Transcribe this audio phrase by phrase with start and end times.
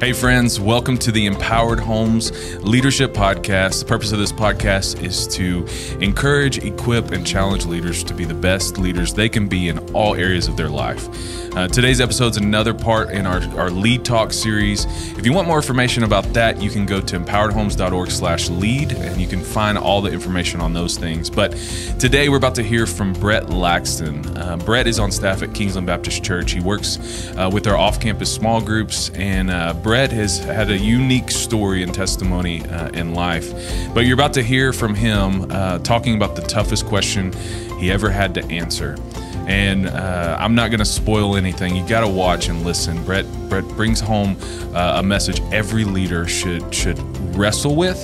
[0.00, 2.32] Hey, friends, welcome to the Empowered Homes
[2.64, 3.80] Leadership Podcast.
[3.80, 5.66] The purpose of this podcast is to
[6.02, 10.14] encourage, equip, and challenge leaders to be the best leaders they can be in all
[10.14, 11.06] areas of their life.
[11.54, 14.86] Uh, today's episode is another part in our, our Lead Talk series.
[15.18, 19.20] If you want more information about that, you can go to empoweredhomes.org slash lead, and
[19.20, 21.28] you can find all the information on those things.
[21.28, 21.50] But
[21.98, 24.34] today we're about to hear from Brett Laxton.
[24.38, 26.52] Uh, Brett is on staff at Kingsland Baptist Church.
[26.52, 31.32] He works uh, with our off-campus small groups, and uh, Brett has had a unique
[31.32, 33.52] story and testimony uh, in life.
[33.92, 37.32] But you're about to hear from him uh, talking about the toughest question
[37.80, 38.96] he ever had to answer.
[39.48, 41.74] And uh, I'm not going to spoil anything.
[41.74, 43.02] You got to watch and listen.
[43.04, 44.36] Brett Brett brings home
[44.76, 46.96] uh, a message every leader should should
[47.36, 47.98] wrestle with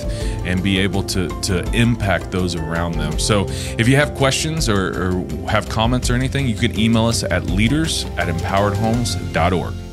[0.45, 3.17] and be able to to impact those around them.
[3.17, 3.45] So
[3.79, 7.45] if you have questions or, or have comments or anything, you can email us at
[7.45, 9.86] leaders at empoweredhomes.org.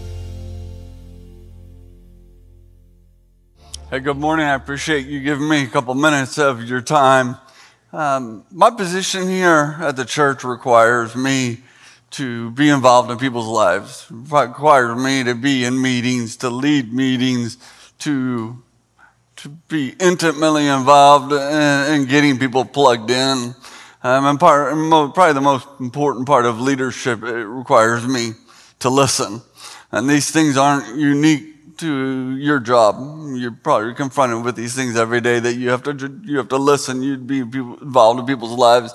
[3.94, 4.44] Hey, good morning.
[4.44, 7.36] I appreciate you giving me a couple minutes of your time.
[7.92, 11.58] Um, my position here at the church requires me
[12.10, 14.08] to be involved in people's lives.
[14.10, 17.56] It requires me to be in meetings, to lead meetings,
[18.00, 18.60] to
[19.36, 23.54] to be intimately involved in, in getting people plugged in.
[24.02, 24.74] Um, and part,
[25.14, 28.32] probably the most important part of leadership, it requires me
[28.80, 29.40] to listen.
[29.92, 32.96] And these things aren't unique to your job.
[33.34, 36.56] You're probably confronted with these things every day that you have to you have to
[36.56, 37.02] listen.
[37.02, 38.92] You'd be involved in people's lives.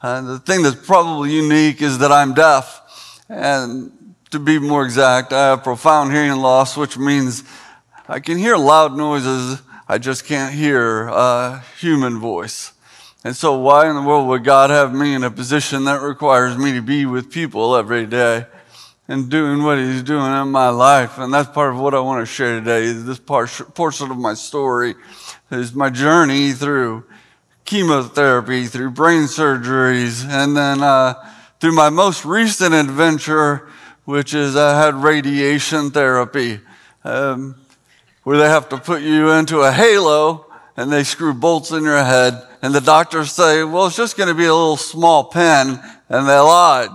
[0.00, 5.32] Uh, the thing that's probably unique is that I'm deaf, and to be more exact,
[5.32, 7.44] I have profound hearing loss, which means
[8.08, 9.62] I can hear loud noises.
[9.88, 12.72] I just can't hear a human voice.
[13.22, 16.58] And so, why in the world would God have me in a position that requires
[16.58, 18.46] me to be with people every day?
[19.06, 21.18] And doing what he's doing in my life.
[21.18, 24.16] And that's part of what I want to share today is this part, portion of
[24.16, 24.94] my story
[25.50, 27.04] is my journey through
[27.64, 31.14] chemotherapy, through brain surgeries, and then uh,
[31.60, 33.68] through my most recent adventure,
[34.04, 36.60] which is I had radiation therapy,
[37.04, 37.56] um,
[38.22, 40.46] where they have to put you into a halo
[40.76, 42.42] and they screw bolts in your head.
[42.62, 45.78] And the doctors say, well, it's just going to be a little small pin.
[46.08, 46.90] And they lied.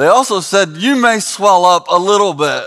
[0.00, 2.64] They also said, You may swell up a little bit.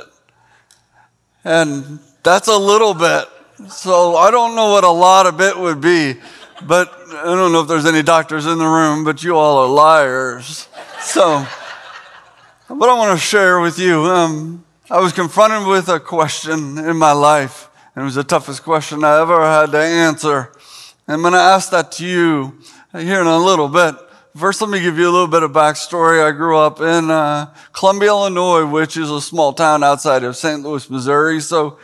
[1.44, 3.26] And that's a little bit.
[3.72, 6.14] So I don't know what a lot of bit would be,
[6.62, 9.68] but I don't know if there's any doctors in the room, but you all are
[9.68, 10.68] liars.
[11.02, 11.40] So,
[12.68, 16.98] what I want to share with you, um, I was confronted with a question in
[16.98, 20.52] my life, and it was the toughest question I ever had to answer.
[21.08, 22.60] And I'm going to ask that to you
[22.92, 23.96] here in a little bit.
[24.36, 26.26] First, let me give you a little bit of backstory.
[26.26, 30.64] I grew up in uh, Columbia, Illinois, which is a small town outside of St.
[30.64, 31.40] Louis, Missouri.
[31.40, 31.78] So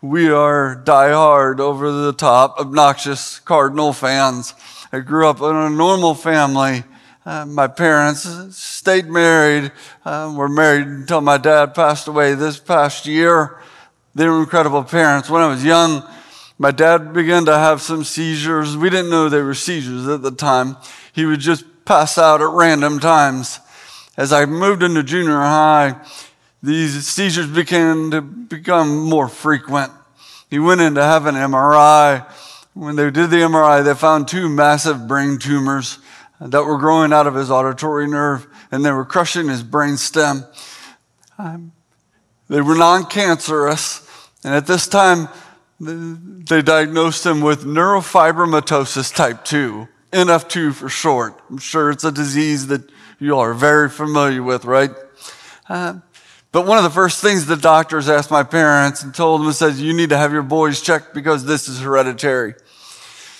[0.00, 4.52] we are diehard, over the top, obnoxious Cardinal fans.
[4.90, 6.82] I grew up in a normal family.
[7.24, 8.26] Uh, my parents
[8.56, 9.70] stayed married.
[10.04, 13.60] Uh, were married until my dad passed away this past year.
[14.16, 15.30] They were incredible parents.
[15.30, 16.02] When I was young,
[16.58, 18.76] my dad began to have some seizures.
[18.76, 20.76] We didn't know they were seizures at the time.
[21.12, 23.60] He would just pass out at random times.
[24.16, 25.96] As I moved into junior high,
[26.62, 29.92] these seizures began to become more frequent.
[30.50, 32.30] He went in to have an MRI.
[32.74, 35.98] When they did the MRI, they found two massive brain tumors
[36.40, 40.44] that were growing out of his auditory nerve and they were crushing his brain stem.
[41.38, 41.72] Um,
[42.48, 44.06] they were non cancerous,
[44.42, 45.28] and at this time,
[45.78, 49.88] they diagnosed him with neurofibromatosis type 2.
[50.12, 51.40] NF2 for short.
[51.50, 52.82] I'm sure it's a disease that
[53.18, 54.90] you are very familiar with, right?
[55.68, 56.00] Uh,
[56.52, 59.80] but one of the first things the doctors asked my parents and told them says,
[59.80, 62.54] you need to have your boys checked because this is hereditary.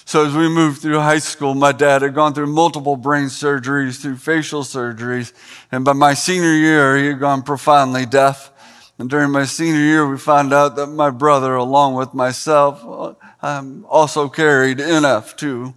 [0.07, 4.01] So as we moved through high school, my dad had gone through multiple brain surgeries,
[4.01, 5.33] through facial surgeries.
[5.71, 8.51] And by my senior year, he had gone profoundly deaf.
[8.99, 13.87] And during my senior year, we found out that my brother, along with myself, um,
[13.89, 15.75] also carried NF2.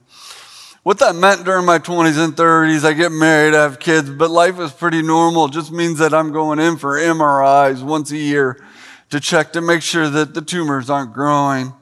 [0.85, 4.29] What that meant during my 20s and 30s, I get married, I have kids, but
[4.29, 5.45] life is pretty normal.
[5.45, 8.63] It just means that I'm going in for MRIs once a year
[9.09, 11.73] to check to make sure that the tumors aren't growing.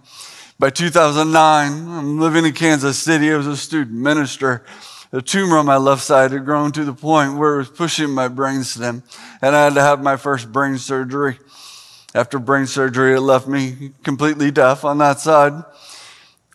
[0.57, 3.29] By 2009, I'm living in Kansas City.
[3.33, 4.63] I was a student minister.
[5.11, 8.09] The tumor on my left side had grown to the point where it was pushing
[8.09, 9.03] my brainstem,
[9.41, 11.39] and I had to have my first brain surgery.
[12.15, 15.61] After brain surgery, it left me completely deaf on that side.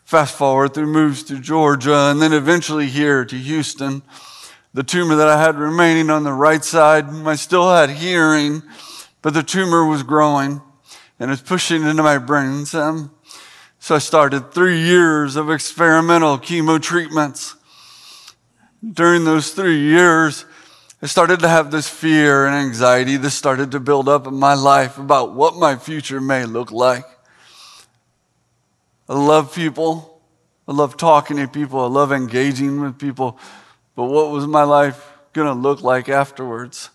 [0.09, 4.01] Fast forward through moves to Georgia and then eventually here to Houston.
[4.73, 8.63] The tumor that I had remaining on the right side, I still had hearing,
[9.21, 10.63] but the tumor was growing.
[11.19, 12.97] and it's pushing into my brain some.
[12.97, 13.11] Um,
[13.77, 17.53] so I started three years of experimental chemo treatments.
[18.81, 20.45] During those three years,
[21.03, 24.55] I started to have this fear and anxiety that started to build up in my
[24.55, 27.05] life about what my future may look like.
[29.09, 30.21] I love people.
[30.67, 31.79] I love talking to people.
[31.79, 33.39] I love engaging with people.
[33.95, 36.91] But what was my life going to look like afterwards?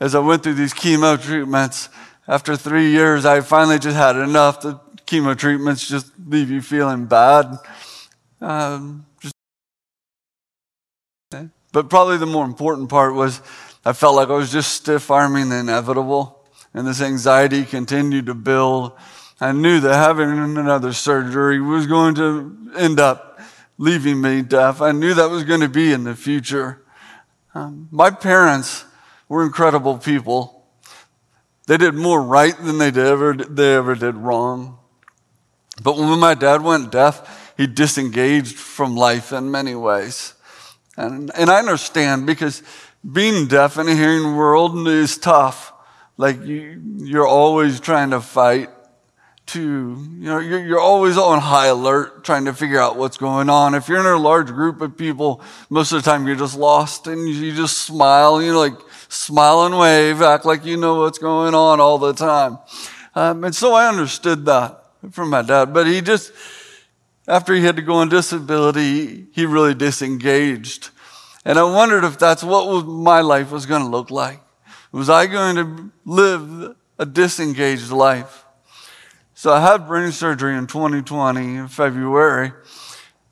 [0.00, 1.90] As I went through these chemo treatments,
[2.26, 4.62] after three years, I finally just had enough.
[4.62, 7.58] The chemo treatments just leave you feeling bad.
[8.40, 9.34] Um, just,
[11.72, 13.42] but probably the more important part was
[13.84, 16.42] I felt like I was just stiff arming the inevitable,
[16.72, 18.92] and this anxiety continued to build.
[19.40, 23.40] I knew that having another surgery was going to end up
[23.78, 24.82] leaving me deaf.
[24.82, 26.82] I knew that was going to be in the future.
[27.54, 28.84] Um, my parents
[29.28, 30.66] were incredible people.
[31.66, 34.78] They did more right than they, ever, they ever did wrong.
[35.82, 40.34] But when my dad went deaf, he disengaged from life in many ways.
[40.96, 42.62] And, and I understand because
[43.12, 45.72] being deaf in a hearing world is tough.
[46.16, 48.70] Like you, you're always trying to fight
[49.48, 53.50] to, you know, you're, you're always on high alert trying to figure out what's going
[53.50, 53.74] on.
[53.74, 57.06] If you're in a large group of people, most of the time you're just lost
[57.06, 58.78] and you just smile, you know, like,
[59.08, 62.58] smile and wave, act like you know what's going on all the time.
[63.14, 66.32] Um, and so I understood that from my dad, but he just,
[67.26, 70.90] after he had to go on disability, he really disengaged.
[71.44, 74.40] And I wondered if that's what my life was going to look like.
[74.92, 78.44] Was I going to live a disengaged life?
[79.38, 82.50] So I had brain surgery in 2020 in February.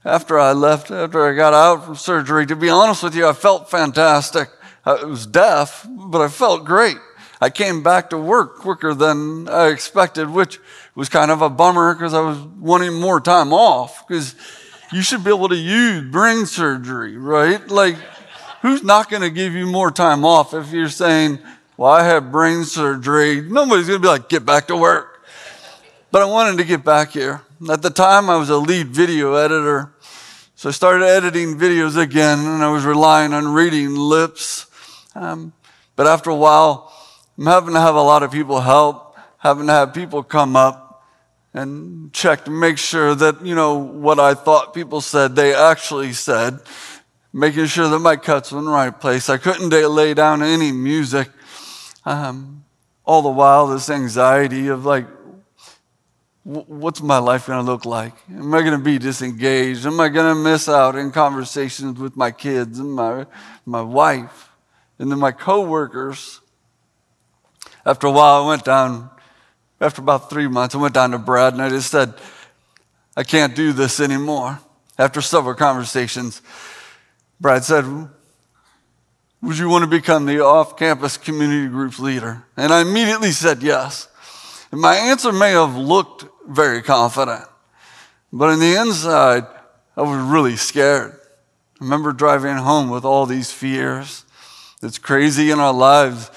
[0.05, 3.33] After I left, after I got out from surgery, to be honest with you, I
[3.33, 4.49] felt fantastic.
[4.85, 6.99] I was deaf, but I felt great.
[7.41, 10.61] I came back to work quicker than I expected, which
[10.95, 14.37] was kind of a bummer because I was wanting more time off because
[14.93, 17.67] you should be able to use brain surgery, right?
[17.67, 17.97] Like,
[18.63, 21.41] who's not going to give you more time off if you're saying,
[21.77, 23.41] well, I have brain surgery?
[23.41, 25.15] Nobody's going to be like, get back to work.
[26.11, 27.43] But I wanted to get back here.
[27.71, 29.93] At the time, I was a lead video editor.
[30.55, 34.67] So I started editing videos again, and I was relying on reading lips
[35.17, 35.55] um,
[35.97, 36.93] but after a while,
[37.39, 41.03] I'm having to have a lot of people help, having to have people come up
[41.55, 46.13] and check to make sure that, you know, what I thought people said, they actually
[46.13, 46.61] said,
[47.33, 49.31] making sure that my cuts were in the right place.
[49.31, 51.31] I couldn't lay down any music.
[52.05, 52.65] Um,
[53.07, 55.07] all the while, this anxiety of like,
[56.47, 58.13] what's my life going to look like?
[58.31, 59.85] Am I going to be disengaged?
[59.85, 63.27] Am I going to miss out in conversations with my kids and my,
[63.65, 64.51] my wife?
[65.01, 66.41] And then my coworkers,
[67.85, 69.11] after a while, I went down,
[69.81, 72.15] after about three months, I went down to Brad and I just said,
[73.17, 74.61] I can't do this anymore.
[74.99, 76.43] After several conversations,
[77.41, 77.85] Brad said,
[79.43, 82.45] Would you want to become the off campus community group leader?
[82.57, 84.09] And I immediately said yes.
[84.71, 87.45] And my answer may have looked very confident,
[88.33, 89.45] but on the inside,
[89.97, 91.13] I was really scared.
[91.81, 94.25] I remember driving home with all these fears.
[94.83, 96.31] It's crazy in our lives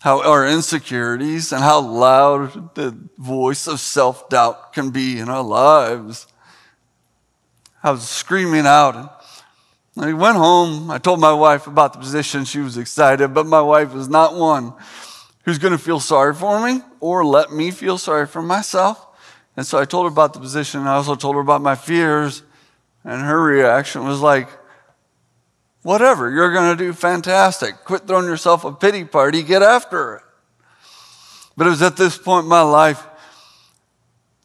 [0.00, 5.42] how our insecurities and how loud the voice of self doubt can be in our
[5.42, 6.26] lives.
[7.82, 9.22] I was screaming out.
[9.98, 10.90] I went home.
[10.90, 12.44] I told my wife about the position.
[12.44, 14.72] She was excited, but my wife is not one
[15.44, 19.06] who's going to feel sorry for me or let me feel sorry for myself.
[19.56, 20.86] And so I told her about the position.
[20.86, 22.42] I also told her about my fears.
[23.04, 24.48] And her reaction was like,
[25.82, 27.84] Whatever, you're going to do fantastic.
[27.84, 30.22] Quit throwing yourself a pity party, get after it.
[31.56, 33.06] But it was at this point in my life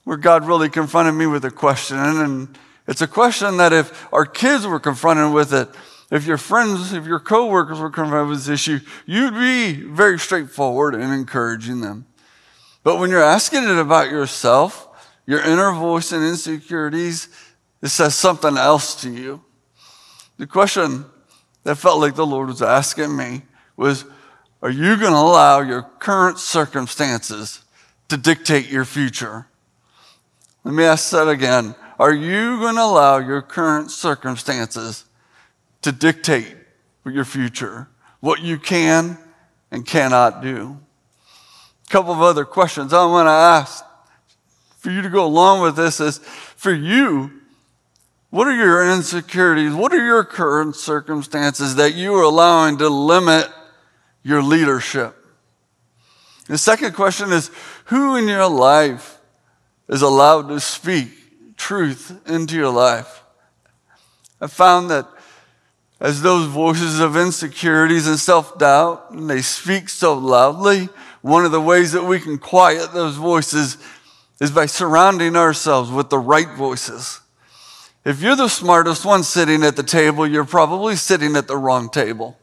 [0.05, 1.97] where God really confronted me with a question.
[1.97, 2.57] And
[2.87, 5.67] it's a question that if our kids were confronted with it,
[6.11, 10.95] if your friends, if your coworkers were confronted with this issue, you'd be very straightforward
[10.95, 12.05] in encouraging them.
[12.83, 14.87] But when you're asking it about yourself,
[15.25, 17.27] your inner voice and insecurities,
[17.81, 19.43] it says something else to you.
[20.37, 21.05] The question
[21.63, 23.43] that felt like the Lord was asking me
[23.75, 24.05] was,
[24.61, 27.63] Are you going to allow your current circumstances
[28.09, 29.47] to dictate your future?
[30.63, 31.75] Let me ask that again.
[31.99, 35.05] Are you going to allow your current circumstances
[35.81, 36.55] to dictate
[37.05, 37.87] your future?
[38.19, 39.17] What you can
[39.71, 40.77] and cannot do?
[41.87, 43.85] A couple of other questions I want to ask
[44.85, 47.31] for you to go along with this is for you,
[48.29, 49.73] what are your insecurities?
[49.73, 53.49] What are your current circumstances that you are allowing to limit
[54.21, 55.15] your leadership?
[56.45, 57.49] The second question is
[57.85, 59.17] Who in your life
[59.89, 61.09] is allowed to speak
[61.57, 63.23] truth into your life?
[64.39, 65.07] I found that
[65.99, 70.89] as those voices of insecurities and self doubt, and they speak so loudly,
[71.23, 73.79] one of the ways that we can quiet those voices
[74.39, 77.21] is by surrounding ourselves with the right voices.
[78.03, 81.89] If you're the smartest one sitting at the table, you're probably sitting at the wrong
[81.89, 82.37] table.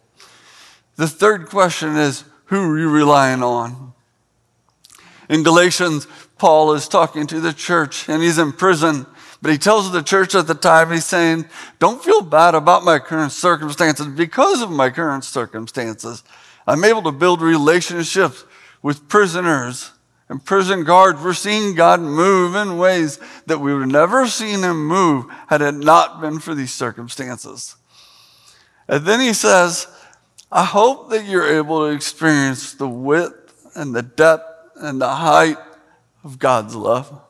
[0.97, 3.93] The third question is who are you relying on?
[5.29, 6.07] In Galatians,
[6.37, 9.07] Paul is talking to the church and he's in prison,
[9.41, 11.47] but he tells the church at the time, he's saying,
[11.79, 16.23] Don't feel bad about my current circumstances because of my current circumstances.
[16.67, 18.45] I'm able to build relationships
[18.83, 19.93] with prisoners
[20.29, 21.23] and prison guards.
[21.23, 25.63] We're seeing God move in ways that we would have never seen him move had
[25.63, 27.77] it not been for these circumstances.
[28.89, 29.87] And then he says,
[30.51, 35.57] I hope that you're able to experience the width and the depth and the height
[36.25, 37.21] of God's love.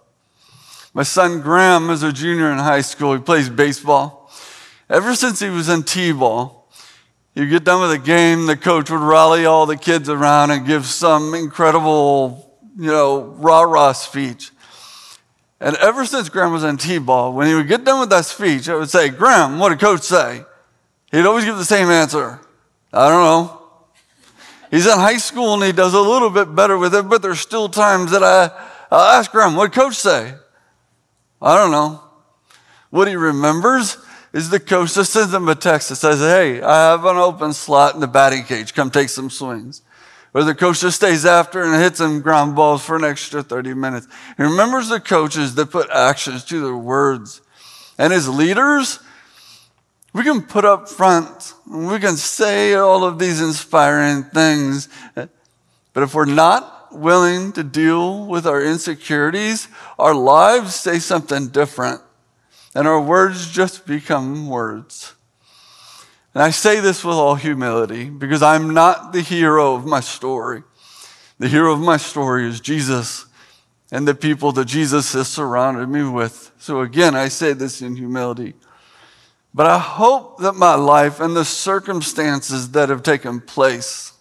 [0.95, 3.15] My son Graham is a junior in high school.
[3.15, 4.31] He plays baseball.
[4.91, 6.69] Ever since he was in T ball,
[7.35, 10.67] you get done with a game, the coach would rally all the kids around and
[10.67, 14.51] give some incredible, you know, rah rah speech.
[15.61, 18.25] And ever since Graham was in T ball, when he would get done with that
[18.25, 20.45] speech, I would say, Graham, what did coach say?
[21.13, 22.41] He'd always give the same answer.
[22.93, 23.63] I don't know.
[24.71, 27.41] He's in high school and he does a little bit better with it, but there's
[27.41, 28.51] still times that I,
[28.91, 30.35] i ask Graham, what did coach say?
[31.41, 32.03] I don't know.
[32.91, 33.99] What he remembers
[34.33, 37.53] is the coach that sends him a text that says, Hey, I have an open
[37.53, 38.75] slot in the batting cage.
[38.75, 39.83] Come take some swings.
[40.35, 43.75] Or the coach just stays after and hits him ground balls for an extra 30
[43.75, 44.07] minutes.
[44.37, 47.43] He remembers the coaches that put actions to their words.
[47.99, 49.01] And as leaders,
[50.15, 56.15] we can put up front, we can say all of these inspiring things, but if
[56.15, 62.01] we're not willing to deal with our insecurities, our lives say something different,
[62.75, 65.15] and our words just become words.
[66.35, 70.63] And I say this with all humility because I'm not the hero of my story.
[71.39, 73.27] The hero of my story is Jesus
[73.91, 76.51] and the people that Jesus has surrounded me with.
[76.59, 78.55] So again, I say this in humility.
[79.55, 84.13] But I hope that my life and the circumstances that have taken place,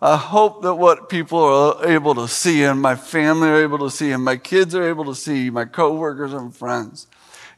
[0.00, 3.90] I hope that what people are able to see and my family are able to
[3.90, 7.06] see and my kids are able to see, my coworkers and friends,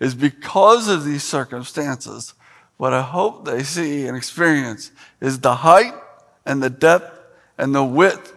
[0.00, 2.34] is because of these circumstances.
[2.78, 5.92] What I hope they see and experience is the height
[6.46, 7.20] and the depth
[7.58, 8.34] and the width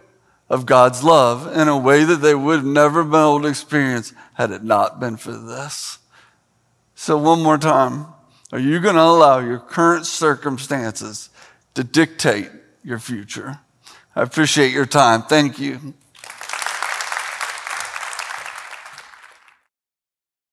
[0.49, 4.51] of God's love in a way that they would never been able to experience had
[4.51, 5.99] it not been for this.
[6.95, 8.07] So, one more time,
[8.51, 11.29] are you going to allow your current circumstances
[11.75, 12.49] to dictate
[12.83, 13.59] your future?
[14.15, 15.21] I appreciate your time.
[15.21, 15.93] Thank you.